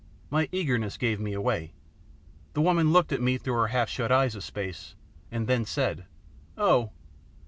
My 0.31 0.49
eagerness 0.51 0.97
gave 0.97 1.19
me 1.19 1.33
away. 1.33 1.73
The 2.53 2.61
woman 2.61 2.91
looked 2.91 3.11
at 3.11 3.21
me 3.21 3.37
through 3.37 3.53
her 3.53 3.67
half 3.67 3.87
shut 3.87 4.11
eyes 4.11 4.33
a 4.33 4.41
space, 4.41 4.95
and 5.29 5.45
then 5.45 5.63
said, 5.63 6.05
"Oh! 6.57 6.89